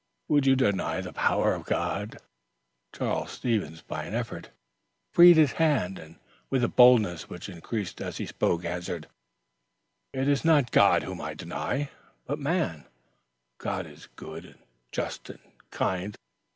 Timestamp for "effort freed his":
4.15-5.51